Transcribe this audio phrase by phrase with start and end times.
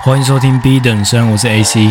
[0.00, 1.90] 欢迎收听 B 等生，我是 AC。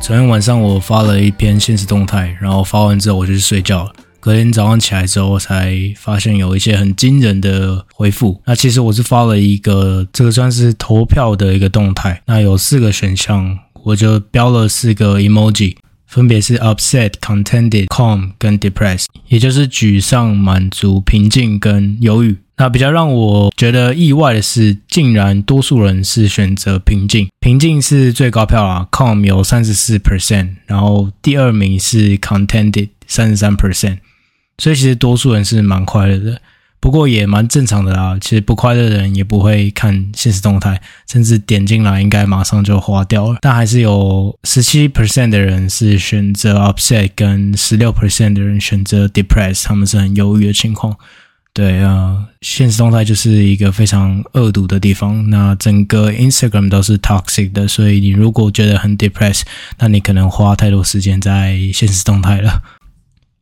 [0.00, 3.92] 昨天晚上我发了一篇现实动态，然后发完之后我就去睡觉了。
[4.20, 8.40] 隔天早上起来之后，才发现有一些很惊人的回复。
[8.46, 12.22] 那其实我是发了一个，这个算是投票的一个动态。
[12.26, 15.76] 那有四个选项，我就标了四个 emoji，
[16.08, 22.38] 分别是 upset、contented、calm 跟 depressed，也就是沮丧、满足、平静跟忧郁。
[22.56, 33.98] 那比较让我觉得意外的是，竟然多数人是选择平静，平静是最高票啊，calm 有三十四 percent，然后第二名是 contented 三十三 percent。
[34.56, 36.40] 所以其实多数人是蛮快乐的，
[36.80, 38.16] 不过也蛮正常的啦。
[38.20, 43.38] 其实不快乐的人也不会看现实动态，甚至点进来应该马上就划掉了。
[43.40, 50.96] 但还是有十七 percent 的人是选择 upset，跟十六 percent 的人选择 depressed，他们是很忧郁的情况。
[51.54, 55.28] 对啊，呃，限时动态就是一个非常恶毒的地方。
[55.28, 59.42] 那整个 Instagram 都是 toxic 的，所以你如果觉得很 depressed，
[59.78, 62.62] 那你可能花太多时间在现实动态了。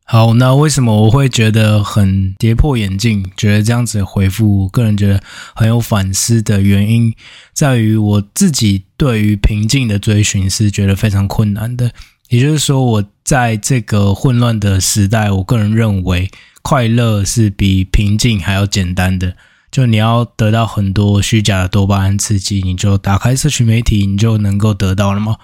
[0.09, 3.29] 好，那为什么我会觉得很跌破眼镜？
[3.35, 5.21] 觉得这样子回复，我个人觉得
[5.53, 7.13] 很有反思的原因，
[7.51, 11.91] 在于我自己对于平静的追寻是觉得非常困难的。
[12.29, 19.35] 也就是说，我在这个混乱的时代，我个人认为快乐是比平静还要简单的。
[19.69, 25.35] 就你要得到很多虚假的多巴胺刺激，你就打开社群媒体，你就能够得到了吗？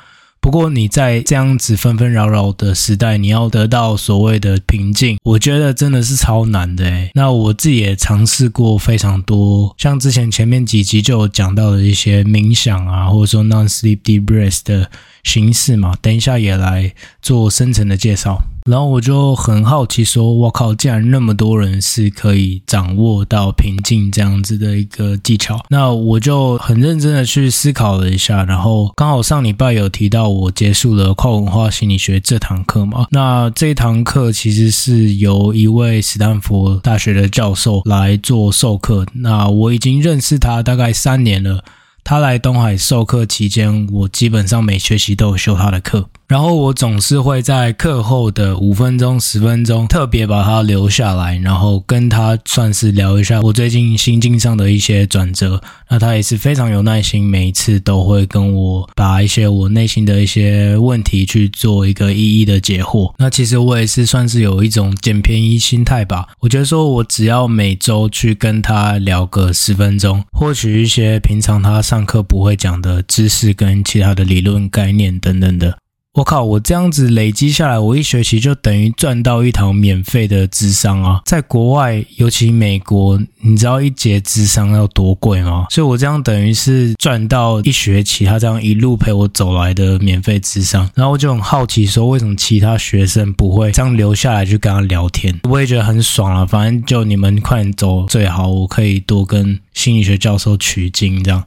[0.44, 7.10] 不过你在这样子纷纷扰扰的时代，你要得到所谓的平静，我觉得真的是超难的诶。
[7.16, 14.92] 那我自己也尝试过非常多，像之前前面几集就有讲到的一些冥想啊，或者说 non-sleep deep breath 的
[15.24, 18.44] 形式嘛，等一下也来做深层的介绍。
[18.66, 33.08] 然后我就很好奇，说：“我靠，竟然那么多人是可以掌握到平静这样子的一个技巧。”那我就很认真的去思考了一下，然后刚好上礼拜有提到我结束了跨文化心理学这堂课嘛。
[33.12, 39.06] 那这一堂课其实是由一位斯坦福大学的教授来做授课。
[39.14, 41.64] 那我已经认识他大概三年了。
[42.04, 46.10] 他来东海授课期间，我基本上每学期都有修他的课。
[46.28, 55.62] 然后我总是会在课后的五分钟、十分钟特别把他留下来，然后跟他算是聊一下我最近心境上的一些转折。
[55.90, 63.14] 那他也是非常有耐心，每一次都会跟我把一些我内心的一些问题去做一个一一的解惑。
[63.20, 66.30] 那其实我也是算是有一种捡便宜心态吧。
[66.40, 75.78] 我觉得说我只要每周去跟他聊个十分钟，获取一些平常他上课不会讲的知识跟其他的理论概念等等的。
[76.16, 76.44] 我靠！
[76.44, 81.22] 我这样子累积下来，我一学期就等于赚到一堂免费的智商啊！
[81.24, 85.68] 在国外，尤其美国，你知道一节智商要多贵吗？
[85.70, 90.90] 所以我这样等于是赚到一学期，他这样一路陪我走来的免费智商。
[90.96, 95.40] 然后我就很好奇，说为什么其他学生不会这样留下来去跟他聊天？
[95.44, 96.44] 我也觉得很爽啊！
[96.44, 101.44] 反正就你们快点走最好，我可以多跟心理学教授取经这样。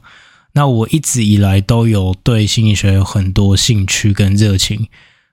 [0.57, 4.87] 那我一直以来都有对心理学有很多兴趣跟热情，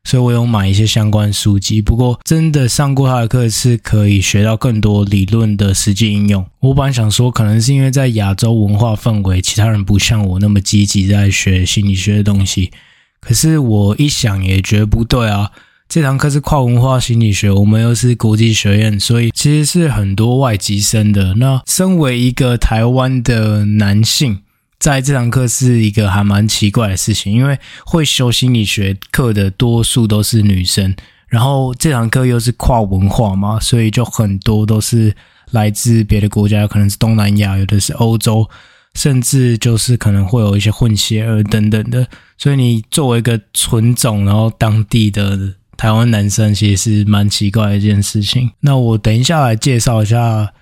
[0.05, 1.81] 所以我有买一些相关书籍。
[1.81, 6.45] 不过，真的上过他的课是可以学到更多理论的实际应用。
[6.61, 12.71] 我本来想说，可能是因为在亚洲文化氛围，其他人不像我那么积极在学心理学的东西。
[13.19, 15.53] 可是我一想也觉得不对啊，
[15.89, 21.33] 这堂课是跨文化心理学，我们又是国际学院，所以其实是很多外籍生的。
[21.37, 24.41] 那身为一个台湾的男性，
[24.79, 30.95] 在这堂课是一个还蛮奇怪的事情，因为会修心理学课的多数都是女生，
[31.29, 35.15] 然后这堂课又是跨文化嘛，所以就很多都是
[35.53, 38.47] 来自别的国家，有可能是东南亚，有的是欧洲，
[38.95, 42.07] 甚至就是可能会有一些混血儿等等的。
[42.37, 48.51] 所以你作为一个纯种，然后当地的台湾男生，其实是蛮奇怪的一件事情。
[48.61, 50.53] 那我等一下来介绍一下。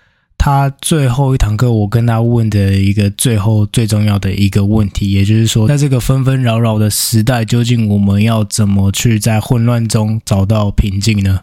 [0.45, 11.43] 他最后一堂课，我跟他问的一个最后最重要的一个问题，也就是说，在这个纷纷扰扰的时代，究竟我们要怎么去在混乱中找到平静呢？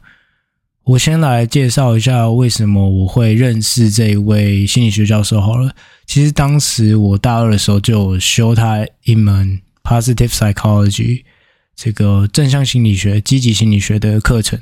[0.83, 5.71] 我先来介绍一下为什么我会认识这一位心理学教授好了。
[6.05, 11.23] 其实当时我大二的时候就修他一门 Positive Psychology
[11.73, 14.59] 这个正向心理学、积极心理学的课程。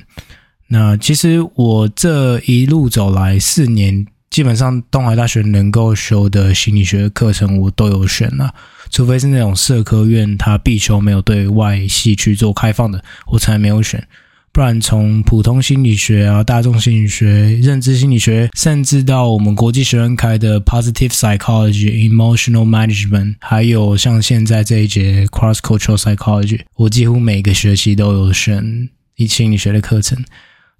[0.68, 4.06] 那其实我这一路走来四年。
[4.30, 8.54] 基本上东海大学能够修的心理学课程，我都有选了，
[8.90, 14.08] 除非是那种社科院，它必修没有对外系去做开放的，我才没有选。
[14.52, 30.18] 不然从普通心理学啊、大众心理学、认知心理学，甚至到我们国际学院开的 Positive Psychology、Emotional Management，还有像现在这一节 Cross Cultural Psychology，我几乎每个学期都有选一心理学的课程。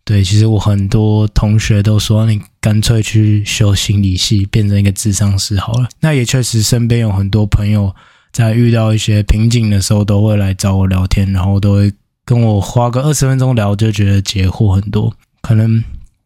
[0.04, 5.88] 对，其实我很多同学都说，你干脆去修心理系，变成一个智商师好了。
[6.02, 7.96] 那也确实，身边有很多朋友
[8.34, 11.94] 在遇到一些瓶颈的时候，都会来找我聊天，然后都会
[12.26, 15.16] 跟我花个二十分钟聊，就觉得解惑很多。
[15.42, 15.82] 可能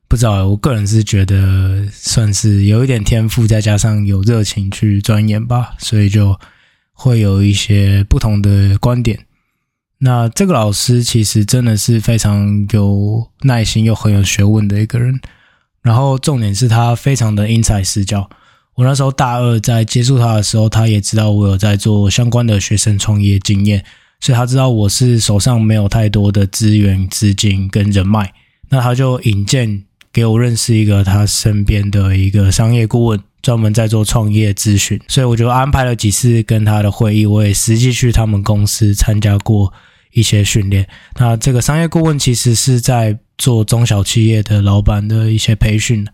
[0.08, 6.36] 不知道，我个人是觉得算是有一点天赋，再加上有热情去钻研吧，所以就
[6.92, 9.28] 会有一些不同的观点。
[10.00, 15.22] 那这个老师其实真的是非常有耐心又很有学问的一个人，
[15.82, 18.30] 然后重点是他非常的因材施教。
[18.76, 23.84] 我那时候大二在接触他的时候，他也知道我有在做相关的学生创业经验，
[24.20, 28.32] 所以他知道我是手上没有太多的资源、资金跟人脉，
[28.70, 29.84] 那他就引荐
[30.14, 33.20] 给我认识一个他身边的一个商业顾问。
[33.42, 39.74] 专门在做创业咨询，所以我就安排了几次跟他的会议，我也实际去他们公司参加过。
[40.14, 40.88] 一些训练，
[41.18, 46.06] 那这个商业顾问其实是在做中小企业的老板的一些培训，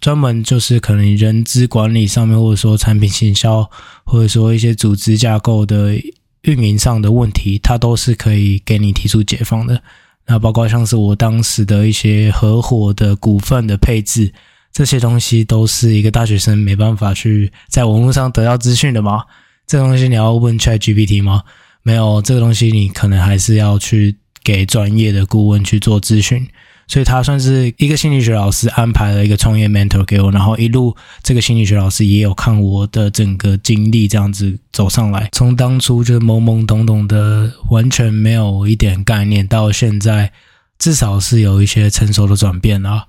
[0.00, 3.68] 专门就是可能人资管理上面，或者说产品行销，
[4.04, 5.94] 或者说一些组织架构的
[6.42, 9.82] 运营上的问题，他都是可以给你提出解方的。
[10.26, 14.32] 那包括像是我当时的一些合伙的股份的配置，
[14.72, 19.24] 这些东西都是一个大学生没办法去在网络上得到资讯的吗？
[19.66, 21.42] 这东西你要问 ChatGPT 吗？
[21.82, 26.46] 没有这个东西，你可能还是要去给专业的顾问去做咨询。
[26.88, 40.30] 所以他算是一个心理学老师安排了一个创业 mentor 给我，然后一路这个心理学老师也有看我的整个经历，这样子走上来，从当初就懵懵懂懂的，完全没有一点概念，到现在
[40.78, 43.06] 至少是有一些成熟的转变啊。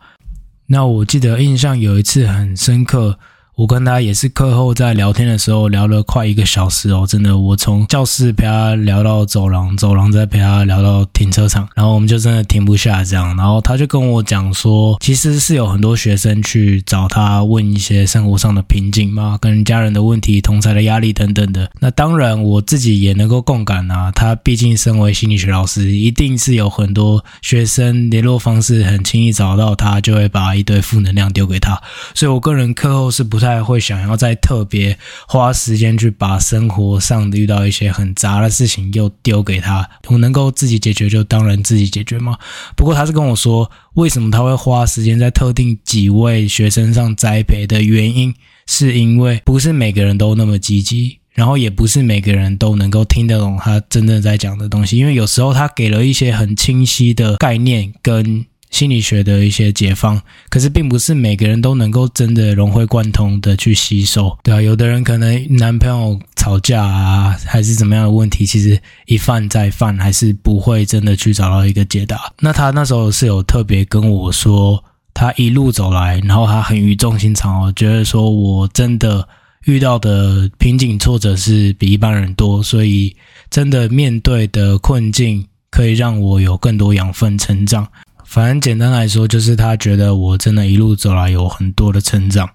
[0.68, 3.20] 那我记得印象有一次很深刻。
[3.56, 21.70] 我跟他也是课后在聊天的时候聊了快一个小时哦，真的，我从教室陪他聊到走廊，走廊再陪他聊到停车场，然后我们就真的停不下这样，然后他就跟我讲说，其实是有很多学生去找他问一些生活上的瓶颈嘛，跟家人的问题、同才的压力等等的。
[21.80, 31.80] 那当然我自己也能够共感啊，他毕竟身为心理学老师，一定是有很多学生联络方式很轻易找到他，就会把一堆负能量丢给他，
[32.16, 33.43] 所以我个人课后是不。
[33.44, 34.98] 不太会想要再特别
[35.28, 42.38] 花时间去把生活上遇到一些很杂的事情又丢给他，我能够自己解决就当然自己解决嘛。
[42.78, 48.34] 不过他是跟我说，为什么他会花时间在特定几位学生上栽培的原因，
[48.66, 58.46] 是因为不是每个人都那么积极，然后也不是每个人都能够听得懂他真正在讲的东西，因为有时候他给了一些很清晰的概念跟。
[58.74, 72.20] 心理学的一些解方，可是并不是每个人都能够真的融会贯通的去吸收，对啊，有的人可能男朋友吵架啊，还是怎么样的问题，其实一犯再犯，还是不会真的去找到一个解答。
[72.40, 74.84] 那他那时候是有特别跟我说，
[75.14, 79.28] 他一路走来，然后他很语重心长哦，觉得说我真的
[79.66, 83.16] 遇到的瓶颈挫折是比一般人多，所以
[83.52, 87.88] 真的面对的困境可以让我有更多养分成长。
[88.34, 92.50] 反正简单来说，就是他觉得我真的一路走来有很多的成长。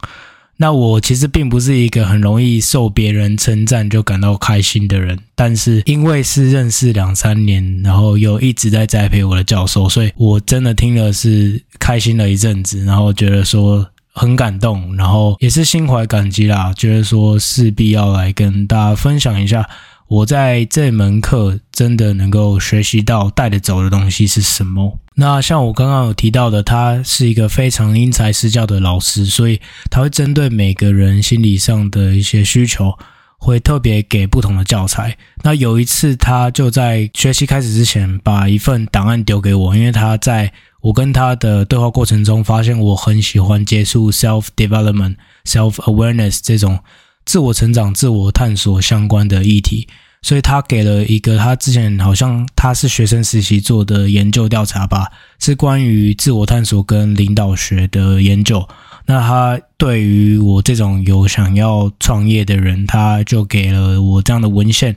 [0.57, 19.65] 那我其实并不是一个很容易受别人称赞就感到开心的人，但是因为是认识两三年，然后又一直在栽培我的教授，所以我真的听了是开心了一阵子，然后觉得说很感动，然后也是心怀感激啦，觉得说势必要来跟大家分享一下。
[20.09, 24.99] 我在这门课真的能够学习到带得走的东西是什么？
[25.17, 29.61] 那像我刚刚有提到的，他是一个非常因材施教的老师，所以
[29.91, 32.99] 他会针对每个人心理上的一些需求，
[33.39, 35.15] 会特别给不同的教材。
[35.43, 40.51] 那有一次，他就在学习开始之前，把一份档案丢给我，因为他在
[40.81, 46.79] 我跟他的对话过程中，发现我很喜欢接触 self development、self awareness 这种。
[47.29, 49.87] 自我成长、自我探索相关的议题，
[50.23, 55.09] 所以他给了一个他之前好像他是学生实习做的研究调查吧，
[55.39, 58.67] 是关于自我探索跟领导学的研究。
[59.05, 64.97] 那他对于我这种有想要创业的人，他就给了我这样的文献，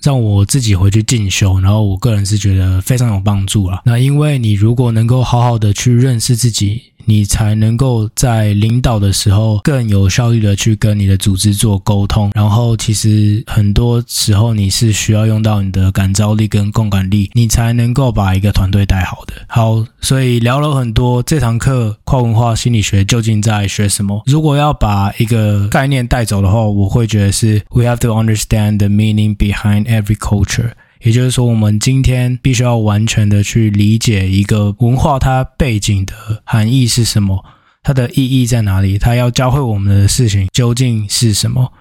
[0.00, 1.58] 让我自己回去进修。
[1.58, 3.82] 然后我个人是觉得非常有帮助啊。
[3.84, 6.92] 那因为你如果能够好好的去认识自己。
[7.06, 12.30] 你才能够在领导的时候更有效率的去跟你的组织做沟通。
[12.34, 19.34] 然后，其实很多时候你是需要用到你的感召力跟共感力，你才能够把一个团队带好的。
[19.48, 24.22] 好，所以聊了很多，这堂课跨文化心理学究竟在学什么？
[24.26, 30.72] 如果要把一个概念带走的话，我会觉得是 We have to understand the meaning behind every culture。
[31.02, 37.44] 也就是说，我们今天必须要完全的去理解一个文化它背景的含义是什么，
[37.82, 41.72] 它的意义在哪里，它要教会我们的事情究竟是什么。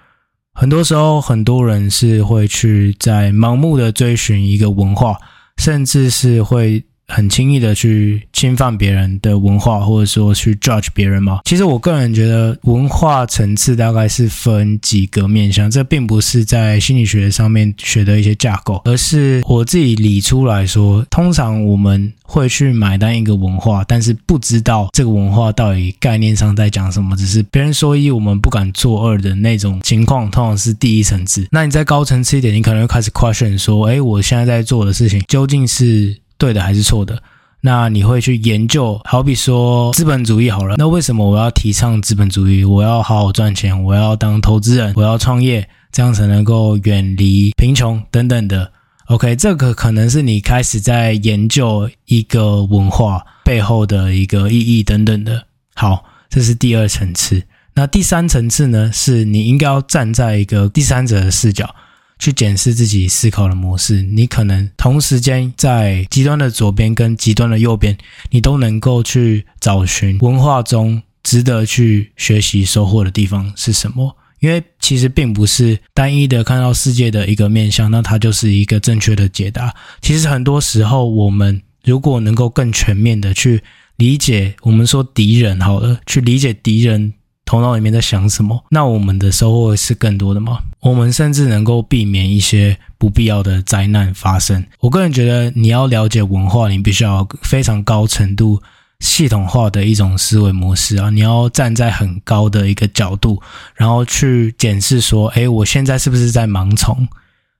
[0.53, 5.17] 很多时候，很多人是会去在盲目的追寻一个文化，
[5.57, 6.84] 甚至是会。
[7.07, 11.39] 很轻易的去侵犯别人的文化，或者说去 judge 别人吗？
[11.45, 31.47] 其实我个人觉得文化层次大概是分几个面向，这并不是在心理学上面学的一些架构，而是我自己理出来说，通常我们会去买单一个文化，但是不知道这个文化到底概念上在讲什么，只是别人说一，我们不敢做二的那种情况，通常是第一层次。
[31.51, 36.17] 那你再高层次一点，你可能会开始 question 说，诶，我现在在做的事情究竟是？
[36.37, 37.21] 对的还是错的？
[37.61, 42.63] 那你会去研究，好比说资本主义好了，那为什么我要提倡资本主义？
[42.63, 48.71] 我要好好赚钱，我要当投资人，我要创业，这样才能够远离贫穷等等的。
[49.07, 55.45] OK，这个可能是你开始在研究一个文化背后的一个意义等等的。
[55.73, 57.41] 好，这是第二层次。
[57.73, 58.91] 那第三层次呢？
[58.93, 61.73] 是你应该要站在一个第三者的视角。
[62.17, 67.98] 去检视自己思考的模式，你可能同时间在极端的左边跟极端的右边，
[68.29, 74.15] 你都能够去找寻文化中值得去学习收获的地方是什么。
[74.39, 79.74] 因为其实并不是单一的看到世界的一个面向，那它就是一个正确的解答。
[80.01, 83.63] 其实很多时候，我们如果能够更全面的去
[83.98, 87.14] 理解，我们说敌人好了，去理解敌人。
[87.45, 88.65] 头脑里面在想什么？
[88.69, 90.59] 那我们的收获是更多的吗？
[90.81, 94.65] 我们甚至能够避免一些不必要的灾难发生。
[94.79, 98.61] 我个人觉得，你要了解文化，你必须要非常高程度
[98.99, 101.09] 系统化的一种思维模式啊！
[101.09, 103.41] 你要站在很高的一个角度，
[103.75, 107.07] 然后去检视说：诶，我现在是不是在盲从？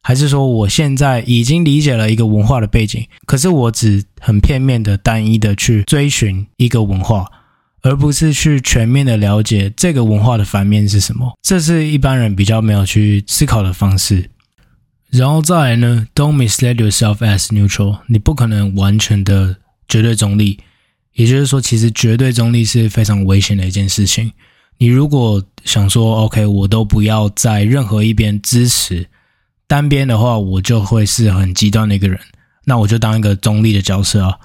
[0.02, 7.26] 还是说我现在已经理解了一个文化的背景，可是我只很片面的、单一的去追寻一个文化？
[7.86, 14.32] 而不是去全面的了解这个文化的反面是什么，这是一般人比较没有去思考的方式。
[15.12, 20.60] 然后再来呢，Don't mislead yourself as neutral，你不可能完全的绝对中立。
[21.14, 24.32] 也就是说，其实绝对中立是非常危险的一件事情。
[24.80, 29.08] 你如果想说，OK，我都不要在任何一边支持
[29.68, 32.20] 单边的话，我就会是很极端的一个人。
[32.66, 34.36] 那我就当一个中立的角色啊。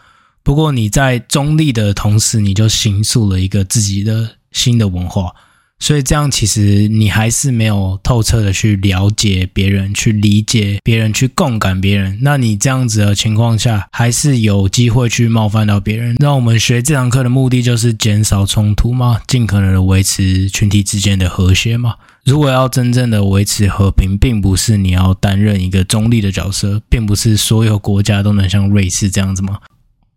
[0.50, 5.32] 不过你在中立的同时，你就形塑了一个自己的新的文化，
[5.78, 12.18] 所以这样其实你还是没有透彻的去了解别人，去理解别人，去共感别人。
[12.22, 16.16] 那你这样子的情况下，还是有机会去冒犯到别人。
[16.18, 21.94] 那我们学这堂课的目的就是减少冲突嘛，尽可能的维持群体之间的和谐嘛。
[22.24, 29.60] 如果要真正的维持和平，并不是你要担任一个中立的角色，并不是所有国家都能像瑞士这样子嘛。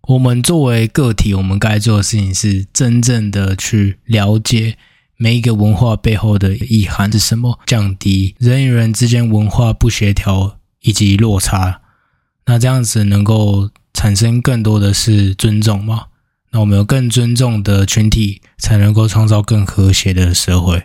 [0.09, 4.77] 我们作为个体，我们该做的事情是真正的去了解
[5.15, 11.81] 每一个文化背后的意涵是什么，降低人与人之间文化不协调以及落差。
[12.45, 16.07] 那这样子能够产生更多的是尊重嘛？
[16.51, 20.83] 那我们有更尊重的群体，才能够创造更和谐的社会。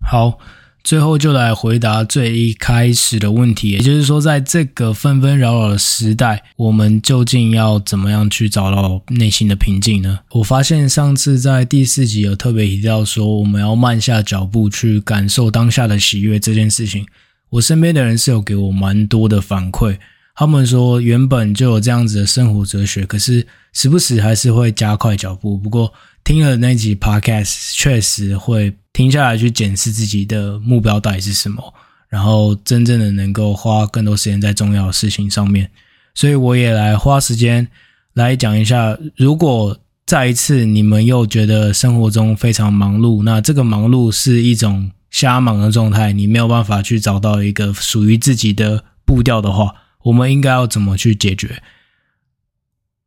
[0.00, 0.38] 好。
[0.84, 10.20] 最后就来回答最一开始的问题，也就是说，在这个纷纷扰扰的时代，我们究竟要怎么样去找到内心的平静呢？
[10.32, 17.06] 我发现上次在第四集有特别提到说，我们要慢下脚步去感受当下的喜悦这件事情。
[17.48, 19.96] 我身边的人是有给我蛮多的反馈，
[20.36, 25.56] 他们说原本就有这样子的生活哲学，可是时不时还是会加快脚步。
[25.56, 25.90] 不过
[26.22, 28.74] 听了那集 Podcast，确实会。
[28.94, 31.74] 停下来去检视自己的目标到底是什么，
[32.08, 35.70] 然后真正的能够花更多时间在重要的事情上面。
[36.14, 37.68] 所以我也来花时间
[38.14, 49.74] 来讲一下，如果再一次你们又觉得生活中非常忙碌，那这个忙碌是一种瞎忙的状态，你没有办法去找到一个属于自己的步调的话，
[50.04, 51.60] 我们应该要怎么去解决？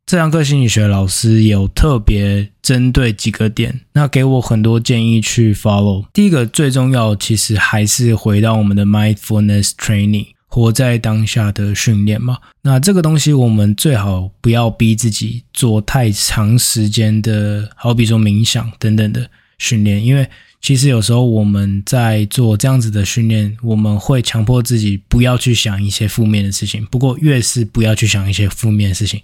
[0.08, 6.06] 这堂课心理学老师有特别针对几个点，那给我很多建议去 follow。
[6.14, 12.38] 第一个最重要，其实还是回到我们的 mindfulness training，活在当下的训练嘛。
[12.62, 20.26] 那这个东西我们最好不要逼自己做太长时间的，好比说冥想等等的训练，因为
[20.62, 26.86] 其实有时候我们在做这样子的训练，我们会强迫自己不要去想一些负面的事情。
[26.86, 29.20] 不过越是不要去想一些负面的事情，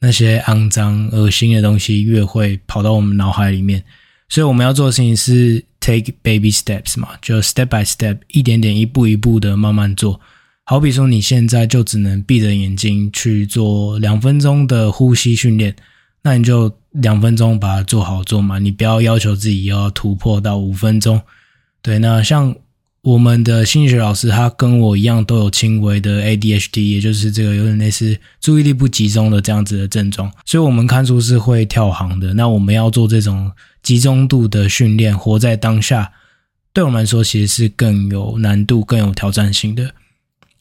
[0.00, 3.82] 那些肮脏、恶心的东西越会跑到我们脑海里面。
[4.28, 10.20] 所以我们要做的事情是 take baby steps 嘛，就 step by step，一点点、一步一步的慢慢做。
[10.64, 15.74] 好比说，你现在就只能闭着眼睛去做两分钟的呼吸训练，
[16.22, 21.20] 那你就两分钟把它做好做嘛，你不要要求自己要突破到五分钟。
[21.82, 22.54] 对，那像
[23.02, 32.34] 我们的心理学老师，他跟我一样都有轻微的 ADHD，也就是这个有点类似注意力不集中的这样子的症状，所以我们看书是会跳行的。
[32.34, 33.50] 那我们要做这种
[33.82, 36.12] 集中度的训练，活在当下，
[36.74, 39.94] 对我们来说其实是更有难度、更有挑战性的。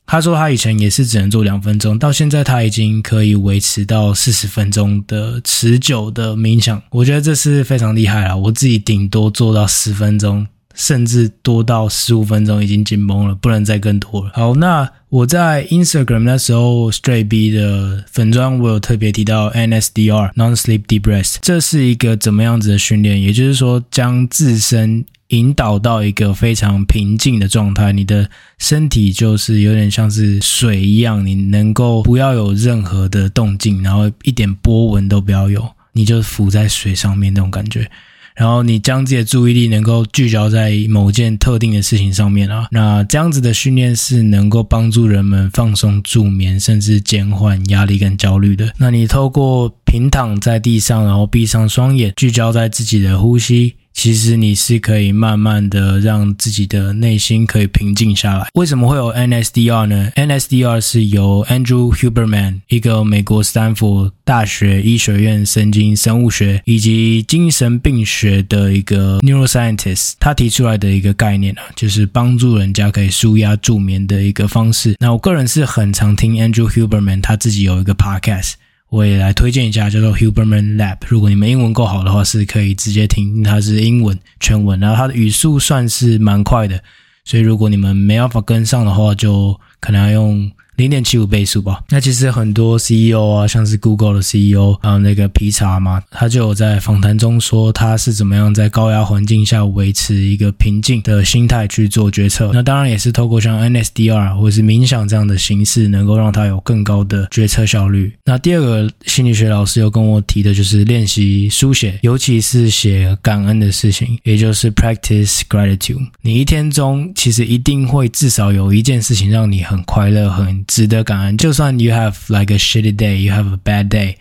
[0.06, 8.38] 他说他以前也是只能做两分钟，到现在他已经可以维持到四十分钟的持久的冥想，我觉得这是非常厉害了。
[8.38, 10.48] 我自己顶多做到十分钟，
[10.80, 14.32] 甚至多到十五分钟已经紧绷了，不能再更多了。
[14.34, 23.22] 好，那我在 Instagram 那时候 Straight B 的粉专，我有特别提到 NSDR Non-Sleep Deep Rest，这是一个怎么样子的训练？
[23.22, 37.92] 也就是说，将自身引导到一个非常平静的状态，你的身体就是有点像是水一样，你能够不要有任何的动静，然后一点波纹都不要有，你就浮在水上面那种感觉。
[38.36, 48.74] 然后你将自己的注意力能够聚焦在某件特定的事情上面啊，那这样子的训练是能够帮助人们放松助眠，甚至减缓压力跟焦虑的。
[48.78, 53.76] 那你透过平躺在地上，然后闭上双眼，聚焦在自己的呼吸。
[54.02, 58.48] 其实你是可以慢慢的让自己的内心可以平静下来。
[58.54, 74.96] 为什么会有 NSDR 呢？NSDR 是由 Andrew Huberman，一个美国斯坦福大学医学院神经生物学以及精神病学的一个 neuroscientist，他提出来的一个概念啊，就是帮助人家可以舒压助眠的一个方式。
[75.02, 78.54] 那我个人是很常听 Andrew Huberman，他自己有一个 podcast。
[78.90, 80.98] 我也来推荐一下，叫做 Huberman Lab。
[81.08, 86.82] 如果你们英文够好的话，是可以直接听，它是英文全文，然后它的语速算是蛮快的，
[87.24, 90.52] 所以如果你们没办法跟上的话，就可能要用。
[90.80, 91.84] 零点七五倍速吧。
[91.90, 102.52] 那其实很多 CEO 啊，像是 Google 的 CEO 啊，那个皮查嘛，他就有在访谈中说他是怎么样在高压环境下维持一个平静的心态去做决策。
[102.54, 108.14] 那当然也是透过像 NSDR 或者是冥想这样的形式，能够让他有更高的决策效率。
[108.24, 116.08] 那第二个心理学老师有跟我提的就是练习书写，尤其是写感恩的事情，也就是 practice gratitude。
[116.22, 120.64] 你一天中其实一定会至少有一件事情让你很快乐，很。
[120.70, 124.16] 值得感恩，就算 you have like a shitty day, you have a bad day，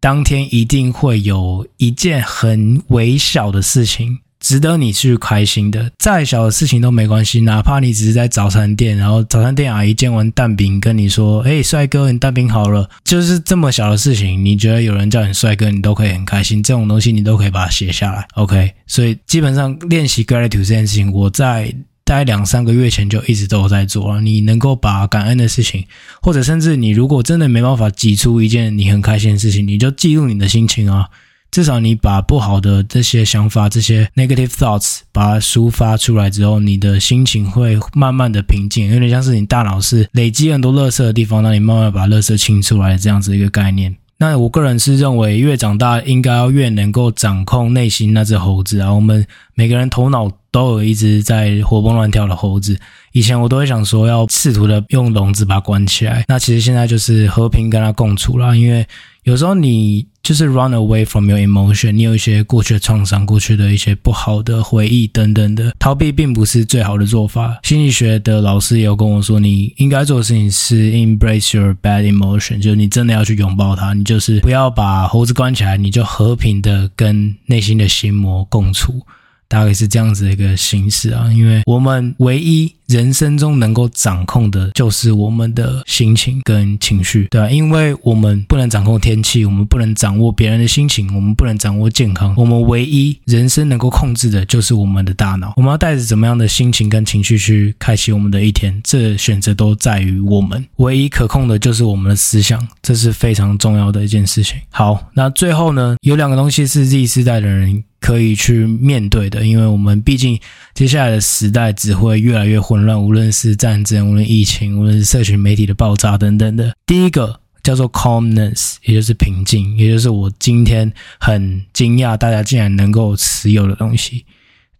[0.00, 5.92] 当天一定会有一件很微小的事情值得你去开心的。
[5.98, 16.62] 再小的事情都没关系，哪怕你只是在早餐店，然后早餐店阿姨煎完蛋饼跟你说：“诶，帅哥，你蛋饼好了。”就是这么小的事情，你觉得有人叫你帅哥，你都可以很开心。
[16.62, 18.26] 这种东西你都可以把它写下来。
[18.36, 21.74] OK，所以基本上练习 gratitude 这件事情，我在。
[22.10, 24.20] 大概两三个月前就一直都有在做了。
[24.20, 25.84] 你能够把感恩的事情，
[26.20, 31.08] 或者甚至你如果真的没办法挤出一件你很开心的事情，你就记录你的心情啊。
[31.52, 43.94] 至少你把不好的这些想法、这些 negative thoughts 把它抒发出来之后，你的心情会慢慢的平静，有点像是你大脑是累积很多垃圾的地方，那你慢慢把垃圾清出来这样子一个概念。
[44.20, 48.92] 那我个人是认为，越长大应该要越能够掌控内心那只猴子啊。
[48.92, 50.30] 我们每个人头脑。
[50.52, 52.76] 都有一只在活蹦乱跳的猴子。
[53.12, 56.24] 以前我都会想说，要试图的用笼子把它关起来。
[56.26, 58.56] 那其实现在就是和平跟它共处了。
[58.56, 58.84] 因为
[59.24, 67.58] 有时候你就是 run away from your emotion，你有一些过去的创伤、过去的一些不好的回忆等等的，逃避并不是最好的做法。
[67.62, 79.00] 心理学的老师也有跟我说，你应该做的事情是 embrace your bad emotion，就是你真的要去拥抱它，你就是不要把猴子关起来，你就和平的跟内心的心魔共处。
[79.48, 87.48] 大概是这样子的一个形式啊，因为我们唯一人生中能够掌控的，就是我们的心情跟情绪，对吧？
[87.48, 95.54] 因为我们不能掌控天气，我们不能掌握别人的心情，我们不能掌握健康，我们唯一人生能够控制的，就是我们的大脑。
[95.56, 100.66] 我们要带着怎么样的心情跟情绪去开启我们的一天，这选择都在于我们。
[100.78, 104.58] 唯一可控的就是我们的思想，这是非常重要的一件事情。
[104.70, 107.84] 好，那最后呢，有两个东西是 Z 世代的人。
[108.00, 110.40] 可以去面对的，因为我们毕竟
[110.80, 116.74] 接下来的时代只会越来越混乱，无论是战争，无论疫情，无论是社群媒体的爆炸等等的。
[116.86, 124.24] 第一个叫做 calmness，也就是平静，也就是我今天很惊讶大家竟然能够持有的东西。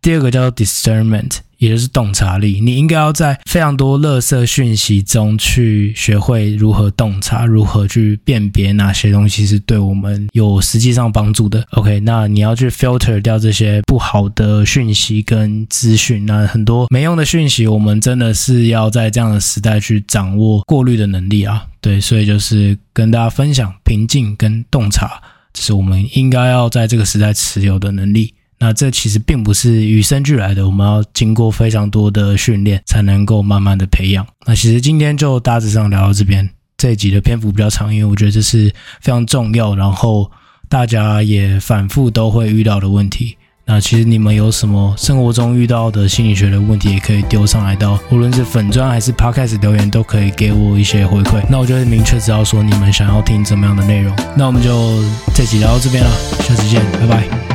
[0.01, 1.39] 第二个叫做 discernment。
[1.61, 11.63] 也就是洞察力，你应该要在非常多垃圾讯息中去学会如何洞察，如何去辨别哪些东西是对我们有实际上帮助的。
[11.73, 16.25] OK，那你要去 filter 掉这些不好的讯息跟资讯。
[16.25, 21.67] 那很多没用的讯息，我们真的是要在这样的时代去掌握过滤的能力啊。
[21.83, 25.21] 对，所以就是跟大家分享平静跟洞察，
[25.53, 28.33] 这是我们应该要在这个时代持有的能力。
[28.62, 34.27] 那这其实并不是与生俱来的，我们要经过非常多的训练才能够慢慢的培养。
[34.46, 38.70] 那其实今天就大致上聊到这边，这一集的篇幅比较长，因为我觉得这是
[39.01, 40.31] 非常重要，然后
[40.68, 43.35] 大家也反复都会遇到的问题。
[43.64, 51.40] 那其实你们有什么生活中遇到的心理学的问题，也可以丢上来到，无论是粉专还是 Podcast 留言，都可以给我一些回馈。
[51.49, 54.14] 那我就会明确知道说你们想要听怎么样的内容。
[54.37, 55.03] 那我们就
[55.35, 56.11] 这集聊到这边了，
[56.42, 57.50] 下次见，拜拜。